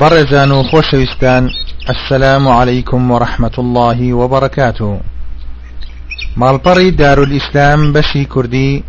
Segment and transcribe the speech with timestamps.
[0.00, 0.62] بەڕێزان و
[1.94, 5.00] السلام عليكم ورحمة الله وبركاته.
[6.40, 8.84] ماڵپەڕی دارولئیسلام بەشی کوردی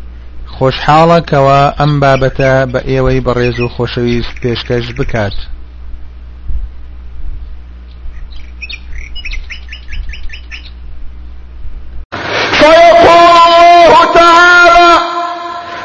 [0.55, 5.37] خۆشحاڵەکەوە ئەم بابەتە بە ئێوەی بەڕێز و خۆشەویست پێشکەش بکات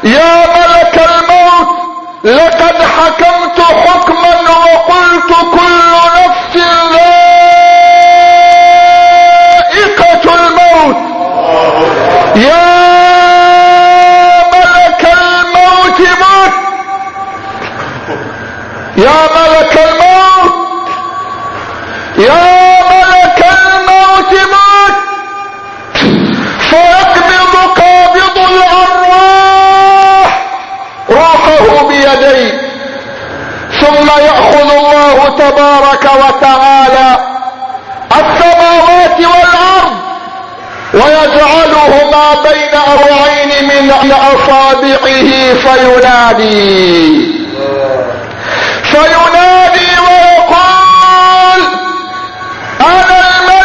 [0.03, 1.69] يا ملك الموت
[2.23, 3.30] لقد وقلت
[5.41, 5.80] كل
[35.49, 37.17] تبارك وتعالى
[38.11, 39.93] السماوات والأرض
[40.93, 47.31] ويجعلهما بين أربعين من أصابعه فينادي.
[48.83, 51.61] فينادي ويقول
[52.81, 53.60] أنا الملك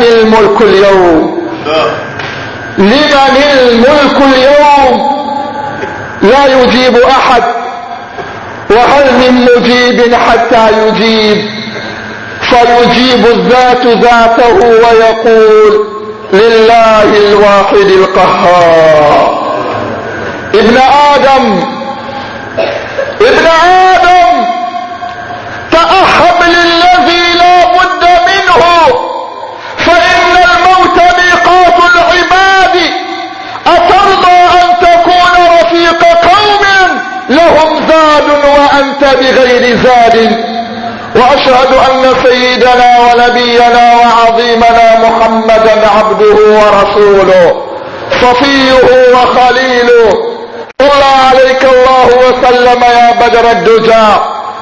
[0.00, 1.40] لمن الملك اليوم.
[2.78, 5.10] لمن الملك اليوم
[6.22, 7.42] لا يجيب أحد.
[8.70, 11.44] وهل من مجيب حتى يجيب؟
[12.40, 15.86] فيجيب الذات ذاته ويقول
[16.32, 19.40] لله الواحد القهار.
[20.54, 20.76] ابن
[21.14, 21.64] آدم
[23.20, 24.44] ابن آدم
[25.72, 26.29] تأهب
[38.20, 40.44] زاد وأنت بغير زاد
[41.16, 47.62] وأشهد أن سيدنا ونبينا وعظيمنا محمدا عبده ورسوله
[48.22, 48.72] صفيه
[49.14, 50.12] وخليله.
[50.80, 54.08] صلى عليك الله وسلم يا بدر الدجى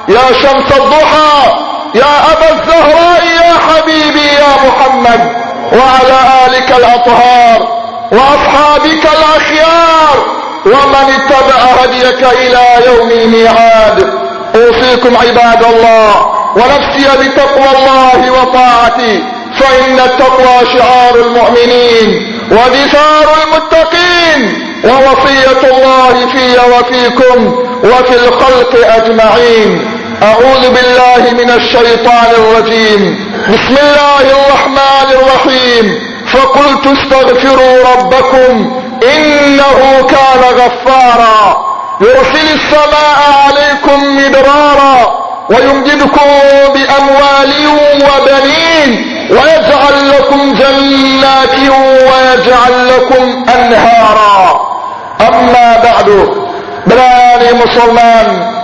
[0.09, 1.53] يا شمس الضحى
[1.95, 5.31] يا أبا الزهراء يا حبيبي يا محمد
[5.73, 7.67] وعلى آلك الأطهار
[8.11, 10.38] وأصحابك الأخيار.
[10.65, 14.13] ومن اتبع هديك إلى يوم الميعاد
[14.55, 19.23] أوصيكم عباد الله ونفسي بتقوى الله وطاعته
[19.59, 29.91] فإن التقوى شعار المؤمنين ودثار المتقين ووصية الله في وفيكم وفي الخلق أجمعين.
[30.23, 33.29] أعوذ بالله من الشيطان الرجيم.
[33.49, 36.09] بسم الله الرحمن الرحيم.
[36.33, 41.69] فقلت استغفروا ربكم إنه كان غفارا.
[42.01, 46.29] يرسل السماء عليكم مدرارا ويمددكم
[46.73, 47.53] بأموال
[47.95, 48.89] وبنين
[49.31, 54.69] ويجعل لكم جنات ويجعل لكم أنهارا.
[55.21, 56.29] أما بعد
[56.87, 58.59] بلاني مسلمان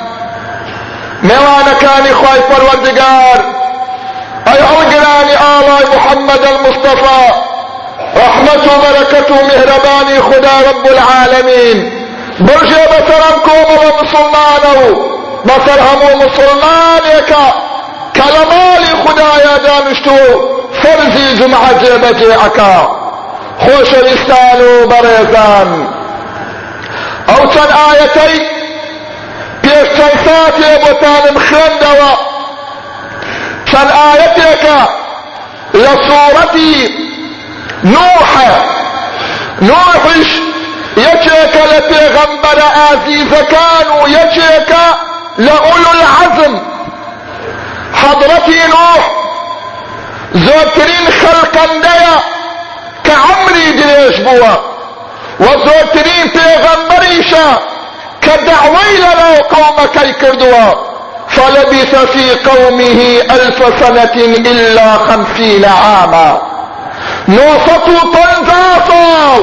[1.23, 3.39] مێوانەکانی خی پەروەردگار
[4.47, 7.23] ئەی ئەڵگرانی ئاڵای محەممەد المستەفا
[8.15, 8.63] رحمت
[9.31, 11.77] و میهرەبانی خدا رب العالمین
[12.47, 14.87] برژێ بەسەرم کۆمەوە مسلمانە و
[15.47, 17.47] بەسەر هەموو مسلمانێکە
[18.15, 20.19] کە لە ماڵی خدایە دانیشت و
[20.81, 22.77] فەرزی جمعە جێبەجێ ئەکا
[23.63, 24.75] خۆشەویستان و
[27.77, 28.37] ئاەتەی
[29.63, 32.13] پێش چەند ساتێ بۆتانم خوێندەوە
[33.69, 34.79] چەند ئاەتێکە
[35.83, 36.75] لە سوورەتی
[37.93, 38.51] نوحە
[39.69, 40.29] نوحش
[41.07, 44.85] یەکێکە لە پێغەمبەرە ئازیزەکان و یەکێکە
[45.45, 46.53] لە ئولو العەزم
[48.01, 49.03] حەضرەتی نوح
[50.45, 52.15] زۆرترین خەلقەندەیە
[53.05, 54.55] کە عەمری درێژ بووە
[55.43, 57.47] و زۆرترین پێغەمبەریشە
[58.23, 60.67] کە دعوەی لەناو قەومەکەی کردووە
[61.35, 62.99] فلبث في قومه
[63.35, 64.15] ألف سنة
[64.51, 66.54] إلا خمسين عاما.
[67.27, 69.37] نوسط طنزاصا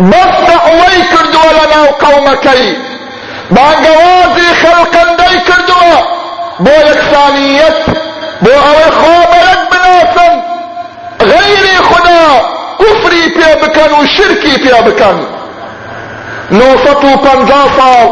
[0.00, 2.76] بس دعوي كردوا لنا قومكي
[3.50, 6.22] بانقوازي خلقا دي كردوا.
[6.60, 7.74] بو يكسانيت
[8.42, 10.42] بو اوي خوبلك بناسا
[11.22, 12.40] غيري خدا
[12.80, 15.24] كفري بيا بكن وشركي بيا بكن.
[16.50, 18.08] نوسط پنجا سال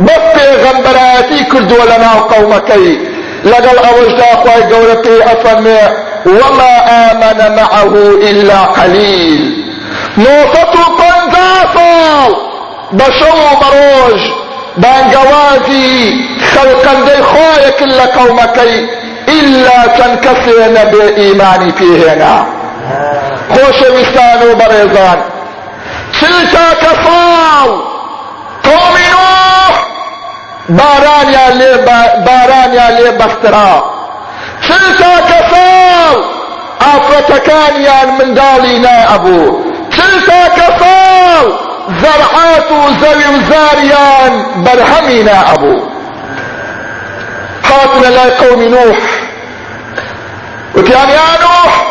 [0.00, 2.98] بس پیغمبراتی کردو لنا قومکی
[3.44, 5.78] لقل اوجدا أخوي قولتي افرمي
[6.26, 6.74] وما
[7.10, 7.94] امن معه
[8.30, 9.64] الا قليل.
[10.18, 12.36] نوفة طنزافل
[12.92, 14.20] بشو مروج.
[14.76, 16.20] بانقوازي
[16.54, 18.88] خلقا دي خويا كل قومكي
[19.28, 22.46] الا تنكسرن بايماني فيهنا.
[23.50, 25.22] خوش وستان وبريزان
[26.20, 27.70] سلتا كفال
[28.64, 29.86] قوم نوح.
[30.68, 31.84] بارانيا لي
[32.26, 33.93] بارانيا لي بخترا
[34.68, 36.24] سلتا كفال
[36.80, 39.60] افرتكانيان من دالينا أبو.
[39.90, 41.52] سلتا كفال
[42.02, 45.82] زرعات وزوي وزاريان برهمنا أبو.
[47.62, 48.98] خاطنا لا قوم نوح.
[50.76, 51.86] وكان يا نوح.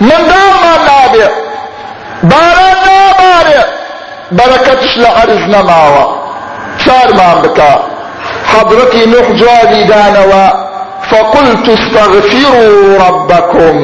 [0.00, 1.30] من دام ما نابع.
[2.22, 3.64] باران نابارع
[4.32, 6.18] بركتش لعرز نماوة.
[6.86, 7.88] صار ما بكا.
[8.46, 10.63] حضرتي نوح جوابي دانوا.
[11.14, 13.76] فقلت استغفروا ربكم.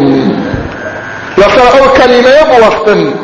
[1.39, 3.15] لصار كلمة يبوستن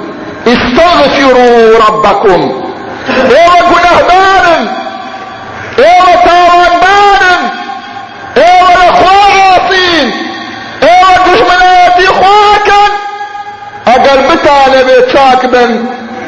[0.47, 2.62] استغفروا ربكم.
[3.08, 4.69] أيوه قناه بارن
[5.79, 7.43] أيوه تاوان بارن
[8.37, 10.11] أيوه الاخوة عاصين
[10.82, 12.93] أيوه دشمناتي خواكن
[13.88, 15.85] أقل بتانا بيتشاك بن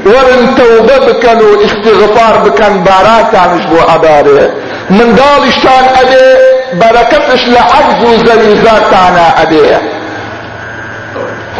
[0.07, 4.51] ورن توبة بكن واستغفار بكن باراتان شبو اباري
[4.91, 9.77] من دال اشتان ادي بركتش لعجز وزليزاتانا ادي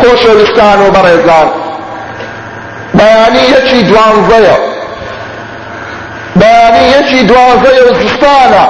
[0.03, 1.49] خوش ولستان وبريزان
[2.99, 4.57] بەیانی یەکی دوانزەیە
[6.41, 8.65] بەیانی یەکی دوانزەیە و زستانە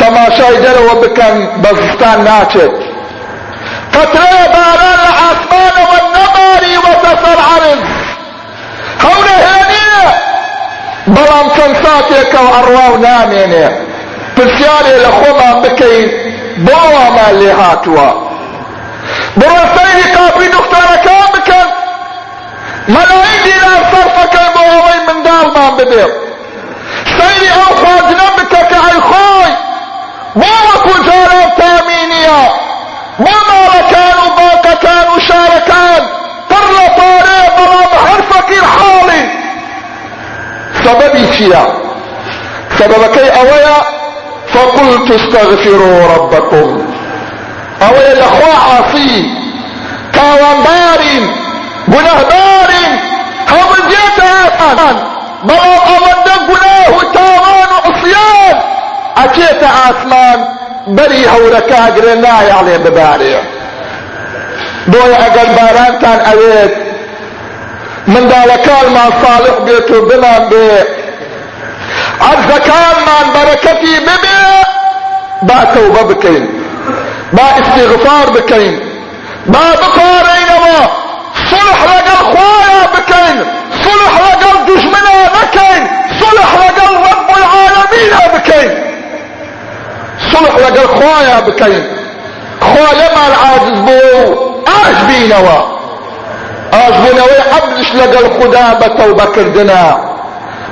[0.00, 2.76] تەماشای دەرەوە بکەن بە زستان ناچێت
[4.54, 7.38] باران لە ئاسمانەوە نەباری وەتە سەر
[9.04, 10.04] هەورە هێنیە
[11.14, 11.76] بەڵام چەند
[12.92, 13.85] و نامێنێ
[14.36, 16.08] پرسیارێ لە خۆمان بکەین.
[16.66, 18.08] بۆ وامان لێ هاتووە.
[19.38, 21.68] بڕۆ سەیری قاپی دختارەکان بکەن.
[22.94, 26.04] مەلای دیرار سەرفەکەی بۆ ئەوەی منداڵمان بدێ.
[27.16, 29.52] سەیری ئەو خواردنە بکە کە ئەی خۆی.
[30.40, 32.42] بۆ وەکو جاران تامینیە.
[33.24, 36.02] بۆ ماڵەکان و باقەکان و شارەکان.
[36.50, 39.24] پڕ لە پارێ بەڵام هەر فەقیر حاڵی.
[40.82, 41.64] سەبەبی چییە؟
[42.78, 43.78] سەبەبەکەی ئەوەیە
[44.54, 46.96] فقلت استغفروا ربكم.
[47.80, 49.14] ئەوەیە لەخوا عاسی
[50.16, 51.24] تاوانبارین
[51.92, 52.92] گونەهدارین
[53.52, 54.28] هەڵبجێتە
[54.60, 54.96] ئاسمان
[55.48, 58.56] بەڵام ئەوەندە گوناه و تاوان و عصیان
[59.18, 60.38] ئەچێتە ئاسمان
[60.96, 63.36] بەری هەورەکە ئەگرێ نایاڵێ ببارێ
[64.90, 66.72] بۆیە ئەگەر بارانتان ئەوێت
[68.12, 69.88] منداڵەکانمان صالح بێت
[72.20, 74.40] بێ عەرزەکانمان بەرەکەتی ببێ
[75.48, 76.48] با تەوبە بکەین
[77.32, 78.80] با استیغفار بکەین
[79.46, 80.80] با بپارەینەوە
[81.50, 83.36] صلح لقل خوايا بكين
[83.84, 85.82] صلح لقل دشمنا بكين
[86.20, 88.70] صلح لقل رب العالمين بكين.
[90.32, 91.84] صلح لقل خوايا بكين.
[92.60, 94.34] خوايا ما العاجز بو
[94.66, 95.76] اش بينوا.
[96.72, 100.05] اش بنوي عبدش لقل خدا بتوبة كردنا.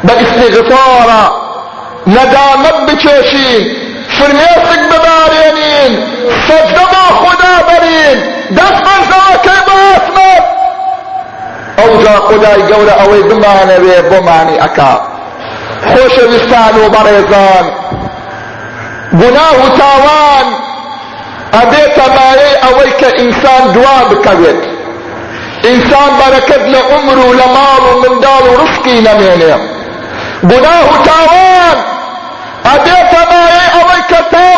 [0.07, 1.25] باستغفارا
[2.07, 3.63] ندامت بچێشین
[4.17, 5.93] فرمێسک ببارێنین
[6.47, 8.19] سەجدە بۆ خدا بەرین
[8.57, 10.45] دەست بەرزەوەکەی بە ئاسمەت
[11.79, 14.95] ئەوجا خدای گەورە ئەوەی بمانەوێ بۆمانی ئەکا
[15.91, 17.67] خۆشەویستان و بەڕێزان
[19.21, 20.49] گوناه و تاوان.
[21.57, 24.61] ئەبێتە مایەی ئەوەی کە ئینسان دوا بکەوێت
[25.67, 27.31] ئینسان بەرەکەت لە عمر و
[28.61, 29.55] ڕسکی نەمێنێ
[30.51, 31.77] گوناه و تاوان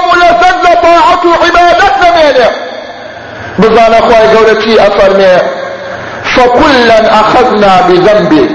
[0.08, 2.48] و لەزەت لە تاعەت و عیبادەت نەمێنێ
[3.60, 5.36] بزانە خوای گەورە چی ئەفەرمێ
[6.34, 8.48] فكلا أخذنا بذنبه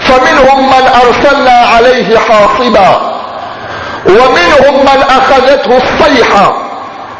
[0.00, 3.00] فمنهم من أرسلنا عليه حاصبا.
[4.06, 6.52] ومنهم من أخذته الصيحة.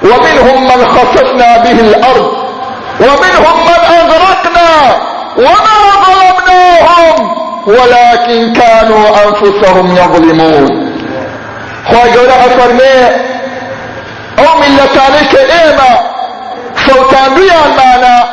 [0.02, 2.32] ومنهم من خسفنا به الأرض.
[3.00, 4.96] ومنهم من أغرقنا.
[5.36, 7.36] وما ظلمناهم.
[7.66, 10.92] ولكن كانوا أنفسهم يظلمون.
[11.87, 12.99] خواهي قولا افرمي
[14.38, 15.92] أو ملتانيك ايما
[16.87, 18.25] سوتان ريان معنا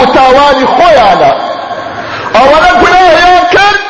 [0.00, 1.32] و تاوانی خۆیانە.
[2.34, 3.80] ئەوەنە گوناهیان کرد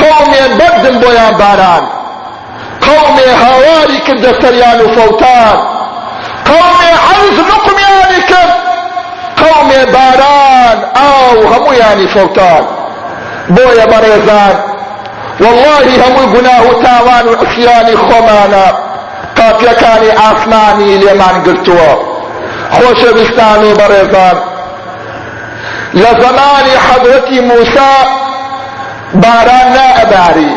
[0.00, 1.84] قومێن بەردن بۆیان باران.
[2.86, 5.56] قومێ هاواری کردە سەریان و فەوتان
[6.50, 8.54] قومێ حەرز نقمیانی کرد
[9.42, 12.64] قومێ باران ئاو هەمویانی فەوتان
[13.54, 14.56] بۆیە بەڕێزان
[15.40, 18.66] والله هەمووی گوناه و تاوان و عسیانی خۆمانە
[19.38, 21.92] قاپیەکانی ئاسمانی لێمان گرتووە
[22.76, 24.36] خۆشەویستان و بەڕێزان
[26.02, 27.94] لە زمانی حەضرەتی موسا
[29.22, 30.52] باران نائەباری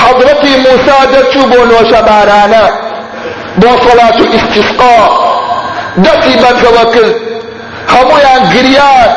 [0.00, 2.66] حەضرەتی موسا دەرچوو بۆ نۆشە بارانە
[3.60, 4.98] بۆ سەڵات و ئیستیسقا
[6.04, 7.14] دەستی بەرزەوە کرد
[7.92, 9.10] هەمویان گریان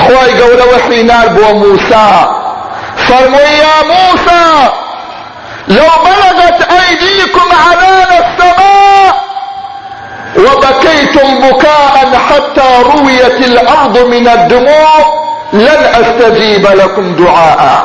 [0.00, 0.30] خۆی
[0.72, 2.08] وەحی نار بۆ موسا.
[2.96, 4.68] فرموا يا موسى
[5.68, 9.14] لو بلغت أيديكم عنان السماء
[10.36, 14.90] وبكيتم بكاء حتى رويت الأرض من الدموع
[15.52, 17.84] لن أستجيب لكم دعاء.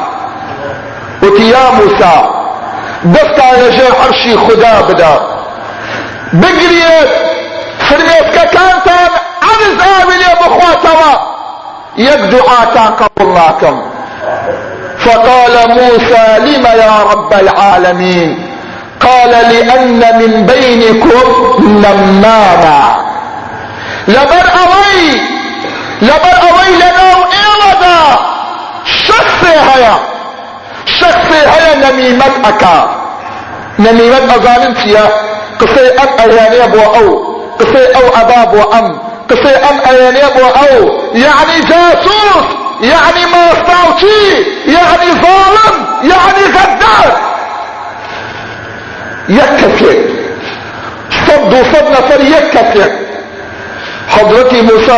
[1.22, 2.16] قلت يا موسى
[3.04, 5.20] دفت على جاء عرشي خدا بدا.
[6.34, 7.10] بقريت
[7.90, 9.12] فرميت ككانتان
[9.44, 11.31] عرز آمن يا بخواتوا
[11.98, 13.82] دعاء قبل لكم
[15.00, 18.48] فقال موسى لم يا رب العالمين؟
[19.00, 21.28] قال لأن من بينكم
[21.60, 22.96] نماما.
[24.08, 25.22] لبر أوي
[26.02, 28.20] لبر أوي لنا إيودا
[28.86, 29.96] شخصي هيا
[30.86, 32.90] شخصي هيا نميمت أكا.
[33.80, 35.10] نميمت أظالم فيها
[35.60, 39.00] قصي أم أياني أبو أو قصي أو أباب وأم
[39.32, 39.56] قصي
[39.90, 42.46] أياني أبو أو؟ يعني جاسوس
[42.82, 43.54] يعني ما
[44.68, 47.18] يعني ظالم يعني غدار.
[49.30, 50.10] يكفي.
[51.28, 52.92] صد وصد نفر يكفي
[54.10, 54.92] حضرتي موسى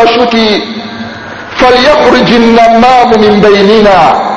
[1.58, 4.34] فليخرج النمام من بيننا.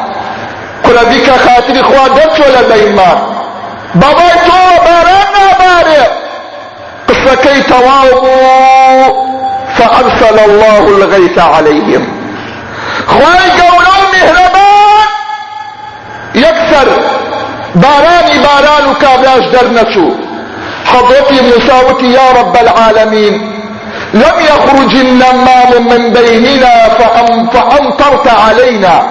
[0.87, 3.37] كل بك خاطر اخوادت ولا بيما
[3.95, 6.07] بابا تو بارانا باري
[7.09, 9.26] قصة كي تواضوا
[9.79, 12.07] فأرسل الله الغيث عليهم.
[13.07, 15.07] خواهی گەورە و میهرەبان
[16.35, 16.89] یەکسەر
[17.75, 20.13] بارانی باران و کابراش دەرنەچوو
[20.93, 23.35] حضرتي مساوتي يا رب العالمين.
[24.15, 29.03] لم يخرج النمام من بيننا فأم فأمطرت علينا.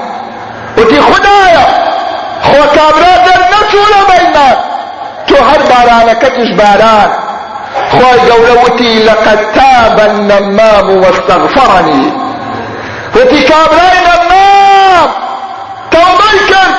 [0.77, 1.65] وتي خدايا
[2.41, 4.49] خو كابرا در نچول بينا
[5.27, 7.24] تو هر بارانكتش باران.
[7.91, 12.13] خواهي قولوتي لقد تاب النمام واستغفرني
[13.15, 15.09] وتي كابراي نمام.
[15.91, 16.75] توبي کرد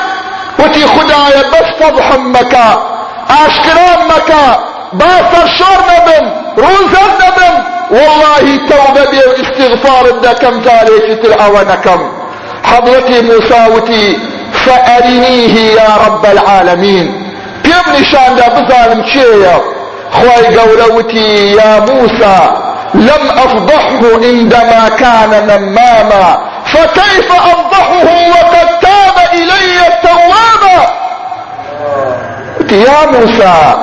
[0.59, 2.83] وتي خدايا بس فضح مكا
[3.31, 4.59] اشكران مكا
[4.93, 6.31] باسر شور نبم.
[6.59, 7.65] روزر نبم.
[7.91, 12.11] والله توبة بي واستغفار دكم تاريخ تلعونكم
[12.65, 14.19] حضرتي موسى وتي
[14.53, 17.33] فأرنيه يا رب العالمين
[17.65, 19.05] كم نشان دا بظالم
[20.13, 22.51] خواي قولوتي يا موسى
[22.95, 26.39] لم أفضحه عندما كان نماما.
[26.67, 30.87] فكيف أفضحه وقد تاب إلي التواب؟
[32.71, 33.75] يا موسى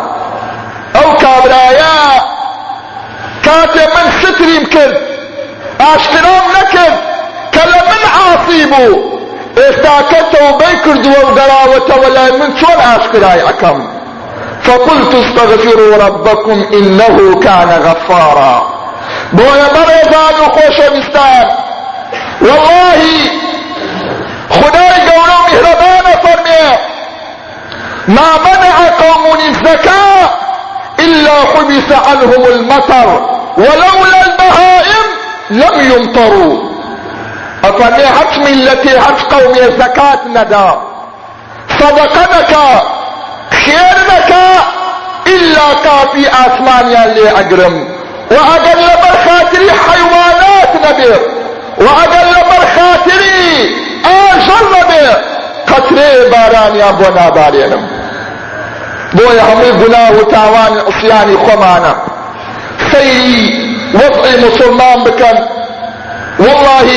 [0.96, 2.22] أو كابرايا
[3.44, 4.98] كاتب من ستر يمكن
[5.82, 6.94] اشترام نكد
[7.54, 9.14] كلا من عاصيبو.
[9.58, 13.93] استاكته بيكرد وقراوة ولا من شون اشكراي اكم
[14.64, 18.74] فقلت استغفروا ربكم إنه كان غفارا.
[19.38, 21.48] بۆیە بەڕێزان و خۆشەویستان
[22.42, 23.02] والله
[24.50, 26.66] خدای گەورە و میهرەبانە فەرمێ
[28.08, 30.30] ما منع قوم الزكاة
[31.00, 33.08] إلا حبس عنهم المطر
[33.58, 35.06] ولولا البهائم
[35.50, 36.56] لم يمطروا.
[37.64, 40.78] أفرمي حج ملتي حج قومي زكاة ندا.
[41.80, 42.54] صدقنك
[43.66, 44.34] خيرنك
[45.28, 47.88] إلا كافي آسمانيا اللي أقرم
[48.32, 51.10] وأقل لبر خاطري حيوانات نبي
[51.78, 55.08] وأقل لبر خاطري آجر نبي
[55.74, 57.88] قطري باران يا بونا بارينم
[59.14, 61.96] بويا همي قناه وتاوان عصياني خمانا.
[62.92, 65.38] سيري وضعي مسلمان بكن.
[66.40, 66.88] والله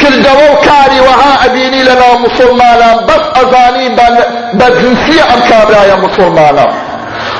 [0.00, 3.70] كل دو كاري وها أبيني لنا مسلمانا بس كابرا
[5.90, 6.66] يا مسلمانا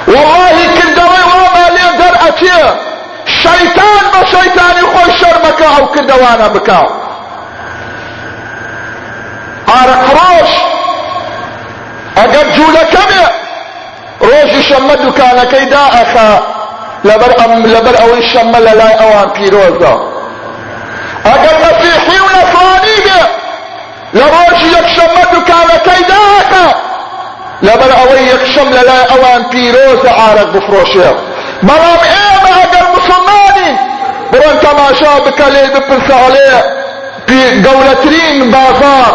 [0.09, 2.87] والله كل دو وما لين در أتيه
[3.27, 6.89] شەیتان بە شەیتانی خۆی شەرمەکە ئەو کردەوانە بکاو
[9.71, 10.51] ئارەقڕۆژ
[12.19, 13.25] ئەگەر جوولەکەمێ
[14.29, 16.31] ڕۆژی شەممە دوکانەکەی دائەخا
[17.09, 19.95] لەبەر ئەم لەبەر ئەوەی شەممە لە لای ئەوان پیرۆزە
[21.29, 23.23] ئەگەر مەسیحی و نەسرانی بێ
[24.19, 26.03] لە ڕۆژی یەکشەممە دائەخا
[27.63, 31.11] لەبەر ئەوەی یەکشەم لە لای ئەوان پیرۆزە ئارەق بفرۆشێ
[31.67, 33.73] بەڵام ئێمە ئەگەر مسلمانی
[34.31, 36.53] بڕۆن تەماشا بکە لێ بپرسە هەڵێ
[37.65, 39.13] گەورەترین بازار.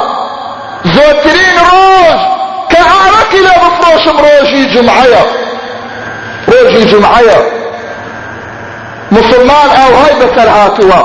[0.96, 2.20] زۆرترین ڕۆژ
[3.64, 5.24] بفروشم روجي جمعية.
[6.48, 7.40] روجي جمعية.
[9.12, 11.02] مسلمان أو هاي بسر هاتوا.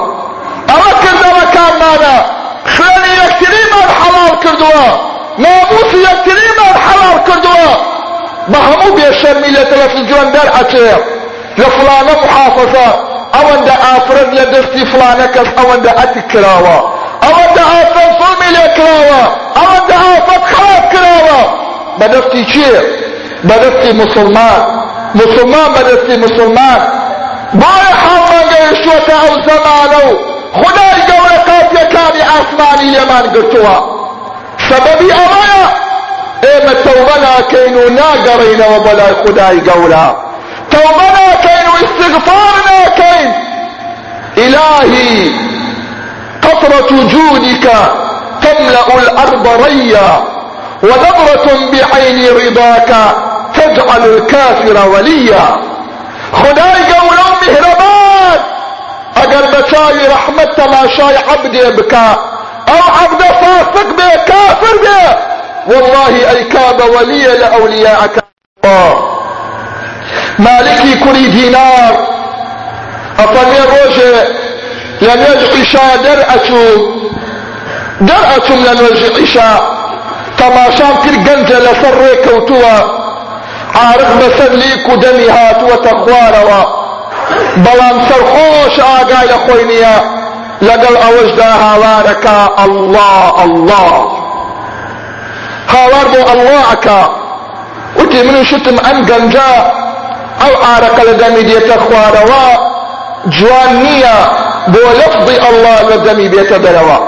[0.70, 2.16] اركز مكان مانا
[2.66, 3.62] خلاني يكتري
[5.36, 7.74] حلال كردوا ناموسي يكتري من حلال كردوا
[8.48, 10.98] بهمو بيشرمي لتلفزيون در اچه
[11.58, 12.88] لفلانه محافظة
[13.34, 16.80] اوان دا افرد لدستي فلانه كس اوان دا اتكراوا
[17.24, 19.24] اوان دا افرد ظلمي لكراوا
[19.56, 21.66] اوان دا افرد خلاف كراوا
[21.98, 23.06] بدفتي چيه
[23.44, 24.82] بدفتي مسلمان.
[25.14, 26.80] مسلمان بدفتي مسلمان.
[27.54, 30.18] باي حمد يشوت أو زمانو.
[30.54, 32.22] خداي قولة قاتية كاني
[34.70, 35.66] سببي امايا
[36.44, 40.16] ايما توبنا كينو ناقرين وبلا خداي قولة
[40.70, 43.32] توبنا كين واستغفارنا كين.
[44.38, 45.30] إلهي
[46.42, 47.66] قطرة جودك
[48.42, 50.24] تملأ الأرض ريا
[50.82, 52.90] ونظرة بعين رضاك
[53.54, 55.60] تجعل الكافر وليا.
[56.32, 58.40] خداي قولوا مهربان.
[59.16, 62.35] اگر بچاي رحمت تماشاي عبدي بكا
[62.68, 65.16] أو عبد فاسق به كافر به
[65.74, 68.24] والله أي كاب ولي لأولياءك.
[68.64, 69.08] الله
[70.38, 72.06] مالكي كري دينار.
[73.18, 74.28] أفني روجه.
[75.00, 76.92] لن يجعشا درأتو
[78.00, 79.76] درأتو لن يجعشا
[80.38, 83.06] تماشام كر قنجة لسر كوتوا.
[83.74, 86.64] عارق بسر ليكو دمي هاتوا تخواروا
[87.56, 90.15] بلان سرخوش آقاي لخوينيا.
[90.62, 92.26] لقل اوجدا هاوارك
[92.64, 93.92] الله الله.
[95.68, 97.10] هاوار بو الله اكا
[97.96, 99.72] وتي منو شتم أم قنجا
[100.42, 102.44] ئەو ئارەکە لە دەمی دێتە خوارەوە
[103.36, 104.16] جوان نییە
[104.72, 106.98] بۆ لەفظی ئەڵڵا لە دەمی بێتە دەرەوە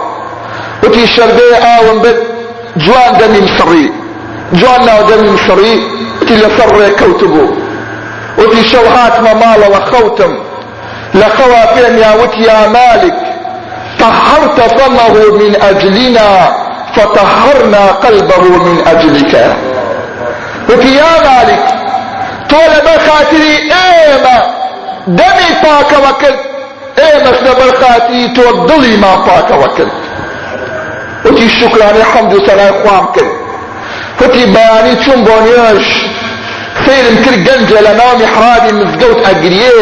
[0.83, 1.99] وتی شەربێ ئاوم
[2.85, 3.87] جوان دەمی مسڕی
[4.59, 5.77] جوان ناو دەمی مسڕی
[6.21, 7.49] وتی لەسەر ڕێکەوت بوو
[8.39, 10.33] وتی شەو هاتمە ماڵەوە خەوتم
[11.21, 12.59] لە خەوا پێم یاوت یا
[14.01, 16.29] طهرت فمه من أجلنا
[16.95, 19.57] فطهرنا قلبه من أجلك.
[20.69, 21.79] وتي يا مالك
[23.73, 24.37] ئێمە
[25.19, 26.41] دەمی پاکەوە کرد
[27.01, 29.95] ئێمەش لەبەر خاتری تۆ دڵی ما پاکەوە کرد
[31.25, 33.33] وتی شکرانەی حەمد و سەلای خوام کرد
[34.21, 35.87] وتی بەیانی چوون بۆ نوێژ
[36.85, 39.81] سیرم کرد گەنجە لە ناو میحرابی مزگەوت ئەگریێ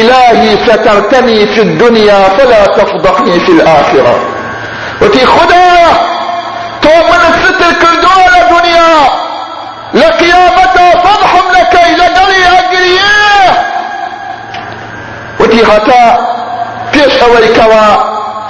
[0.00, 4.14] إلهي سترتني في الدنيا فلا تفضحني في الآخرة.
[5.02, 5.74] وتي خدا
[6.82, 8.94] تو من الستر كردو لدنيا
[9.94, 13.66] لقيامتا فضحم لكي لقلي اقريه
[15.40, 16.18] وتي هتا
[16.92, 17.86] پێش ئەوەی کەوا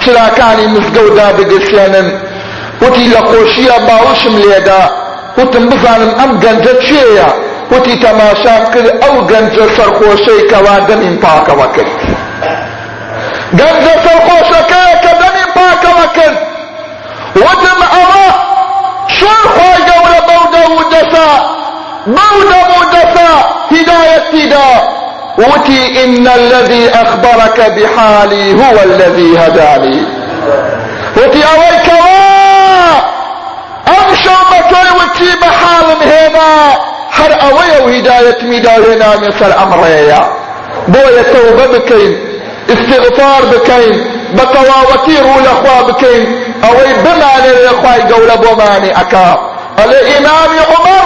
[0.03, 2.07] چراکانی مزگەوتدا بگرسێنن
[2.81, 4.83] وتی لە خۆشیە باوشم لێدا
[5.37, 7.29] وتم بزانم ئەم گەنجە چێیە
[7.71, 11.91] وتی تەماشام کرد ئەو گەنجە سەرخۆشەی کەوا دەمین پاکەوە کرد
[13.59, 16.37] گەنجە سەرخۆشەکەیە کە دەمین پاکەوە کرد
[17.43, 18.27] وتم ئەوە
[19.17, 21.29] شۆن خۆی گەورە بەو دەودەسا
[22.15, 23.31] بەو دەمودەسا
[23.73, 24.69] هدایەتی دا
[25.37, 30.03] وتي إن الذي أخبرك بحالي هو الذي هداني.
[31.17, 31.89] وتي أويك
[33.87, 40.29] أمشو بكي وتي بحالم هنا هر أوي وهداية ميدا هنا مثل أمريا
[40.87, 42.19] بويا توبة بكين
[42.69, 51.05] استغفار بكين بتواوتي رول أخوا بكين أوي بمعنى الأخوة قول بمعنى أكا الإمام عمر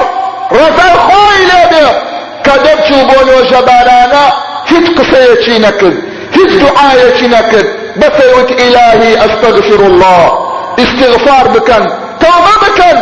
[0.51, 2.09] رفع خوي لبه.
[2.43, 4.33] كدب شوبون وجبارانا
[4.67, 5.95] هيت قصيتي نكد
[6.33, 7.65] هيت دعايتي نكد
[7.97, 10.49] بسيوت إلهي أستغفر الله.
[10.79, 13.01] استغفار بكن توبة بكن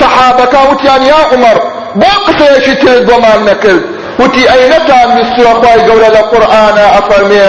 [0.00, 1.62] صحابك وتيان يا عمر.
[1.96, 3.82] بو قصيتي ترد وما نكد
[4.18, 4.44] وتي
[4.88, 7.40] كان مستوى أخوي قول القرآن أفرمي؟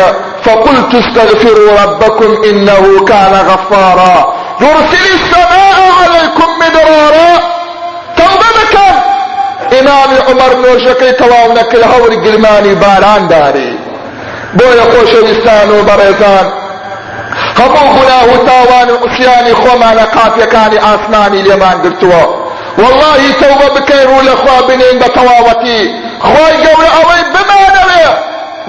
[0.44, 4.34] فقلت استغفروا ربكم إنه كان غفارا.
[4.62, 7.40] يرسل السماء عليكم مدرارا.
[8.18, 9.16] توبة بكن
[9.80, 10.56] إمام عمر
[11.20, 13.70] تەواو نەکرد هەوری گرمانی باران دارێ
[14.58, 16.46] بۆیە خۆشەویستان و بەڕێزان
[17.60, 22.24] هەموو گوناه و تاوان و عوسیانی خۆمانە قاپیەکانی ئاسمانی لێمان گرتووە
[22.78, 25.82] واللهی تەوبە بکەین ڕوو لەخوا بنین بە تەواوەتی
[26.30, 28.08] خۆی گەورە ئەوەی بمانەوێ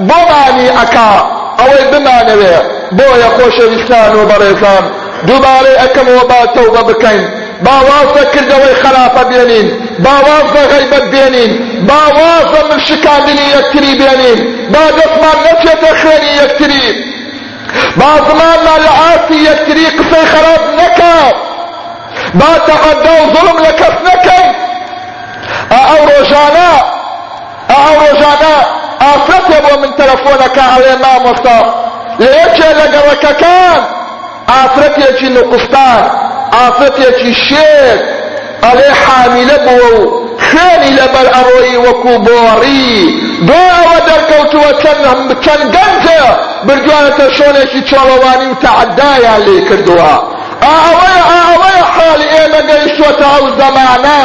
[0.09, 1.13] بۆمانی ئەکا
[1.59, 2.57] ئەوەی بمانەوێ
[2.99, 4.85] بۆیە خۆشەویستان و بەڕێزان
[5.27, 7.25] دووبارەی ئەەکەمەوە با تەوبە بکەین
[7.67, 9.67] باوازە کردەوەی خلافە بێنین
[10.05, 11.53] باوازە غیبەت بێنین
[11.89, 14.39] باوازە من شکاندنی یەکتری بێنین
[14.73, 16.87] با دەستمان نەچێتە خوێنی یەکتری
[18.01, 21.37] با زمانمان لە ئاسی یەکتری قسەی خراپ نەکات
[22.41, 24.51] با تەعەدە و ظلم لە کەس نەکەین
[25.75, 26.73] ئەو ڕۆژانە
[27.73, 28.57] ئەو ڕۆژانە
[29.05, 31.59] ئافرەتێ بۆ من تەلەفۆنەکە ئەڵێ مامۆستا
[32.21, 33.81] لە یەکێ لە گەڕەکەکان
[34.53, 36.03] ئافرەتێکی نوقستان
[36.57, 37.97] ئافرەتێکی شێر
[38.65, 40.03] ئەڵێ حامیلە بووە و
[40.47, 42.97] خوێنی لەبەر ئەڕۆیی وەکو بۆڕی
[43.49, 44.71] دوایەوە دەرکەوتووە
[45.45, 46.23] چەند گەنجە
[46.67, 49.57] بردوانەتە شۆنێکی چۆڵەوانی و تەعەدایان لێ
[50.67, 54.21] کردووە ئەوەیە ئەوەیە حالی ئێمە گەیشتوەتە ئەو زەمانە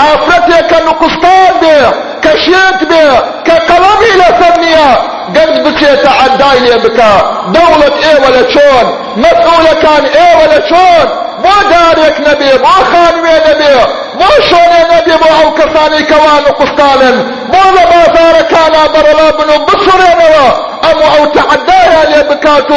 [0.00, 1.80] ئافرەتێکە نوقستان بێ
[2.22, 3.08] کە شێت بێ
[3.46, 4.90] کە قەڵەمی لەسەر نییە
[5.34, 7.12] گەنج بچێتە عەدای لێ بکە
[7.54, 8.86] دەوڵەت ئێوە لە چۆن
[9.22, 11.06] مەسئولەکان ئێوە لە چۆن
[11.44, 13.76] بۆ دارێک نەبێ بۆ خانوێ نەبێ
[14.20, 17.16] بۆ شۆنێ نەبێ بۆ ئەو کەسانی کەوان و قوستانن
[17.52, 20.48] بۆ لە بازارەکانە بەڕەڵا بن و بسوڕێنەوە
[20.84, 22.70] ئەمە ئەو تەعەدایان لێ بکات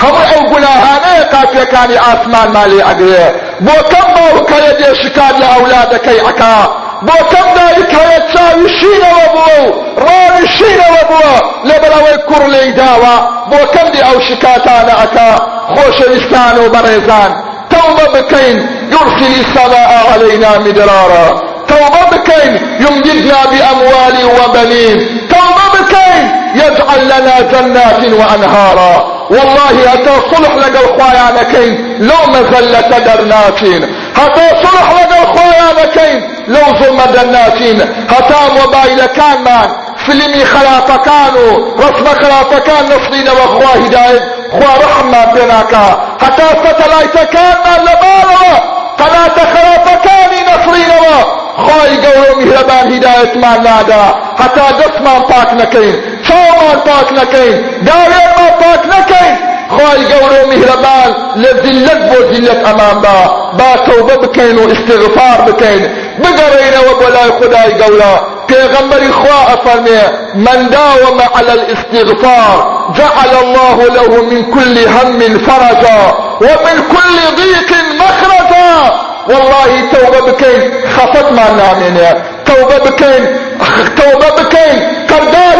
[0.00, 3.26] بکە هەموو ئەو گوناهانەیە کافیەکانی ئاسمانمان لێ ئەگرێ.
[3.66, 6.58] بۆ کەم باوکەیە دێ شکات لە ئەولادەکەی ئەکا
[7.06, 9.66] بۆ کەم دایک هەیە چاوی شینەوە بووە و
[10.06, 11.36] ڕاوی شینەوە بووە
[11.68, 13.16] لەبەرەوەی کوڕ لێی داوە
[13.50, 15.30] بۆ کەم دی ئەو شکاتانە ئەکا
[15.74, 17.32] خۆشەویستان و بەڕێزان.
[17.70, 18.56] توبة بكين
[18.94, 21.26] يرسل السماء علينا مدرارا
[21.68, 22.52] توبة بكين
[22.84, 24.96] يمددنا بأموال وبنين
[25.32, 34.62] توبة بكين يجعل لنا جنات وأنهارا والله هتا صلح لقل خوايانكين لو مزلة درناتين هتا
[34.62, 39.68] صلح لقل خوايانكين لو ظلم درناتين هتا موبايل كان مان
[40.06, 41.34] فيلمي خلافكان
[41.78, 44.20] رسم خلافكان نصرين وخوا هداية
[44.52, 50.90] خوا رحمة بيناكا هتا ستلايتكان مان لبالوا قناة خلافكاني نصرين
[51.64, 54.04] خواهی گەورە و میهرەبان هیدایەتمان نادا.
[54.40, 59.34] هەتا دەستمان پاک نەکەین چاومان پاک نەکەین داوێرمان پاک نەکەین
[59.74, 61.10] خواهی گەورە و میهرەبان
[61.42, 63.18] لە زیلەت بۆ زیلەت ئەمان با.
[63.58, 65.82] با تەوبە بکەین و استغفار بکەین
[66.22, 68.14] بگەڕێنەوە بۆ لای خدای گەورە
[68.48, 70.02] پێغەمبەری خوا ئەفەرمێ
[70.46, 72.56] من داوم على الاستغفار
[72.98, 76.02] جعل الله له من كل هم فرجا
[76.40, 77.70] ومن كل ضيق
[78.02, 78.72] مخرجا.
[79.28, 83.46] والله توبة بكين خفت ما نامنيا توبة بكين.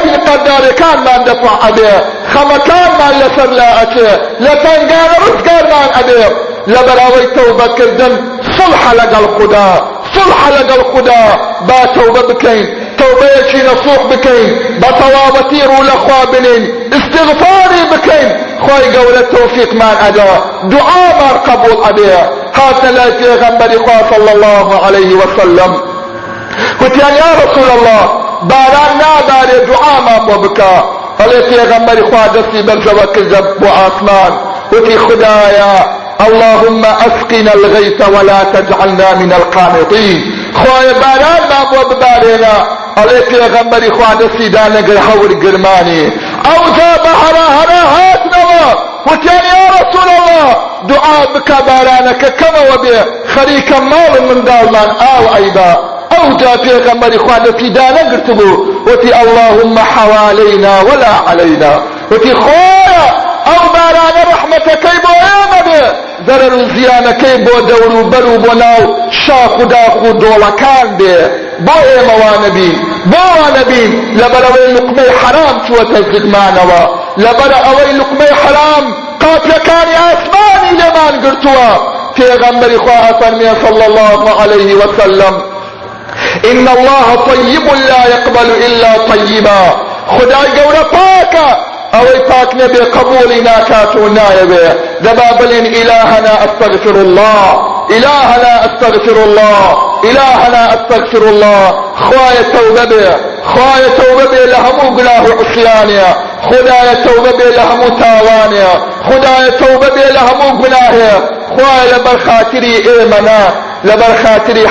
[0.07, 6.01] في قردار كان ما دفع أبيه خما كان ما لسر لا أتيه لتنقان رزقار ما
[6.01, 6.29] أبيه
[6.67, 8.39] لبراوي توبة كردن.
[8.59, 12.95] صلح لقى الخدا صلح لقى الخدا با توبة بكين.
[12.99, 14.81] توبة يشي نصوح بكين.
[14.81, 18.29] بطوابتي رولا خوابنين استغفاري بكين.
[18.61, 24.85] خواهي قول التوفيق ما أدا دعاء ما قبول أبيه هاتنا لا پیغمبر خواه صلى الله
[24.87, 25.96] عليه وسلم.
[26.81, 28.03] وتيان يا رسول الله
[28.43, 30.85] باران ناباري دعاء ما ببكا
[31.19, 34.33] فلي پیغمبر خواه دستی برزوك الجب وآسمان
[34.73, 42.55] وتي خدايا اللهم اسقنا الغيث ولا تجعلنا من القانطين خواه باران ما ببارينا
[42.99, 46.07] علي پیغمبر خواه دستی دانگر حور گرماني
[46.47, 52.95] أو جا بحرا هنا هاتنوا وتيان يا رسول الله دعاء بك بارانك كما وبي
[53.35, 60.81] خريكا مال من دالمان أو أيضا أو جا پیغمبر خوادتي دانا قرتبو وتي اللهم حوالينا
[60.81, 63.05] ولا علينا وتي خويا
[63.47, 65.93] أو باران رحمتك بو ايمده
[66.27, 71.15] ضرر زيانك بو دور برو بو ناو شاخ داخو دولكان بي
[71.61, 72.77] بو ايما وانبين
[73.07, 81.97] بو وانبين لبروي لقمي حرام شو تزقمانوا لبرا أوي لقمي حرام قاتلكاني اسماني لمان قرتوا.
[82.17, 85.56] پیغمبر خواه فرمي صلى الله عليه وسلم
[86.51, 89.63] إن الله طيب لا يقبل إلا طيبا.
[90.07, 91.49] خدای گەورە پاکە
[91.95, 94.69] ئەوەی پاک نەبێ قبولی ناکات و نایەوێ
[95.05, 97.77] دەبا بڵێن ئیلاهەنا ئەستەغفر الله.
[97.91, 99.77] إلهنا أستغفر الله.
[100.05, 101.75] إلهنا أستغفر الله.
[101.97, 103.07] خوايا توبة بي
[103.45, 108.73] خوايا توبة بي لهمو قناه عصيانيا خدايا توبة بي لهمو تاوانيا
[109.09, 111.15] خدايا توبة بي لهمو قناهيا
[111.49, 111.99] خوايا
[113.85, 114.69] لبر خاطري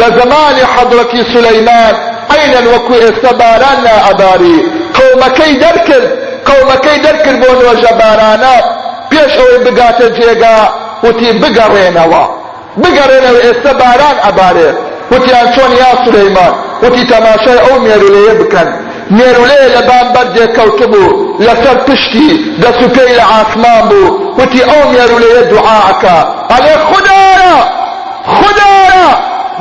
[0.00, 1.94] لە زمانی حەضرەتی سلەیمان
[2.34, 4.58] عینەن وەکو ئێستا باران نائەباری
[4.96, 6.08] قەومەکەی دەرکرد
[6.48, 8.56] قەومەکەی دەرکرد بۆ نوێژە بارانە.
[9.10, 10.58] پێش ئەوەی بگاتە جێگا
[11.04, 12.24] وتی بگەڕێنەوە.
[12.82, 14.70] بگەڕێنەوە ئێستا باران ئەبارێ.
[15.12, 18.68] وتیان چۆن یا سلەیمان وتی تەماشای ئەو مێرولەیە بکەن.
[19.16, 22.30] مێرولەیە لە بامبەردێک کەوتبوو لەسەر پشتی
[22.62, 24.14] دەسوپێی لە عاسمان بوو.
[24.38, 26.18] وتی ئەو مێرولەیە دوعاکە.
[26.52, 27.56] ئەلێ خودارە!
[28.38, 29.08] خدارە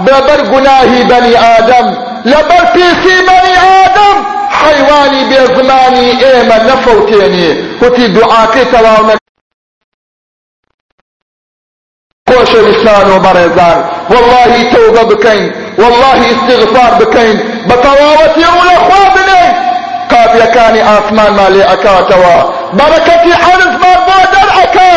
[0.05, 1.87] بەبەر گوناهی بەنی ئادەم
[2.31, 4.17] لەبەر پیسی بەنی ئادەم
[4.61, 7.49] حیوانی بێزمانی ئێمە نەفەوتێنی
[7.81, 9.25] وتی دوعاکەی تەواو
[12.29, 13.79] خۆشەویستان و بەڕێزان
[14.11, 15.45] والله تەوبە بکەین
[15.81, 19.53] والله استغفار بکەین بە تەواوەتی ڕوو لە خوا بنێین
[20.11, 22.35] قابیەکانی ئاسمانمان لێ ئەکاتەوە
[22.77, 24.95] بەرەکەتی عەرزمان بۆ دەرئەکا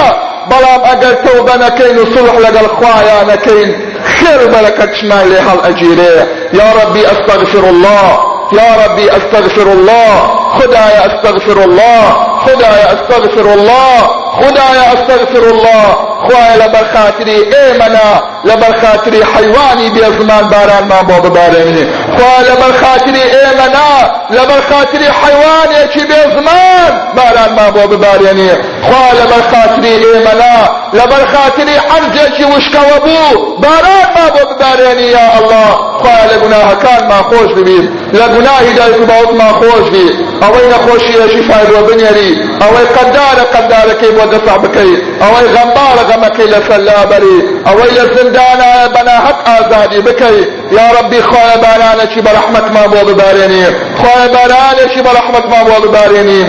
[0.50, 3.70] بەڵام ئەگەر تەوبە نەکەین و سڵح لەگەڵ خوایان نەکەین
[4.14, 6.16] خێر و بەرەکەت شمان لێ هەڵ ئەگیرێ
[6.61, 8.08] یا ربی ئەستەغفر الله
[8.52, 10.14] يا ربي استغفر الله
[10.58, 12.04] خدايا استغفر الله
[12.46, 13.98] خدايا استغفر الله
[14.40, 16.07] خدايا استغفر الله.
[16.24, 18.11] خوای لەبەر خاتری ئێمەنا
[18.48, 21.85] لەبەر خاتری حیوانی بێزمان بارانمان بۆ ببارێنی.
[22.14, 23.92] خوای لەبەر خاتری ئێمەنا
[24.37, 28.52] لەبەر خاتری حیوانێکی بێزمان بارانمان بۆ ببارێنی.
[28.87, 30.59] خوای لەبەر خاتری ئێمەنا
[30.98, 33.31] لەبەر خاتری حەرجێکی وشکەوە بوو
[33.62, 37.84] بارانمان بۆ ببارێنی یا الله خوا لە گوناهەکانمان خۆش ببین.
[38.18, 40.06] لە گوناهی دایک و باوکمان خۆش بی.
[40.42, 42.30] ئەوەی نەخۆشی ئێشی فایدۆ بنێری.
[42.62, 47.38] ئەوەی قەدارە قەدارەکەی بۆ دەسا بکەیت ئەوەی غەمبارە غەمەکەی لەسەر لابەری.
[47.66, 53.64] ئەوەی لە زندانە بەناحەق ئازادی بکەیت یا ربي خواه بارانك برحمتك ما بو بباريني
[54.00, 56.44] خواه بارانك برحمتك ما بو بباريني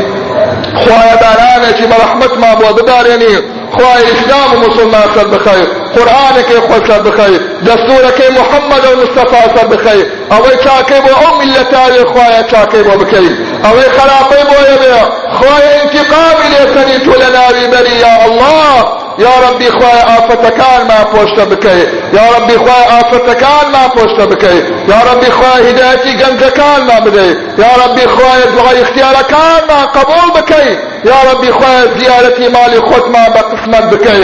[0.75, 6.99] خواه بارانك برحمتك ما بو بباريني خوای اسلام و مسلمان سر بخیر قرآنك خود سر
[7.01, 13.03] بخیر دستورك محمد و مصطفى سر بخیر اوی چاکی بو أو ملتاری خوای چاکی بو
[13.03, 14.93] بکیر اوی خرابی بو یبی
[15.34, 21.79] خوای انتقامی لیسنی تو لناوی بری یا الله یا ربی خوای آفتکان ما پوشت بکی
[22.13, 27.29] یا ربی خوای آفتکان ما پوشت بکی یا ربی خوای هدایتی گنجکان ما بدی
[27.62, 33.29] یا ربی خوای دعای اختیارکان ما قبول بکی یا ربی خوای زیارتی مالی خود ما
[33.29, 34.17] بقسمت بکی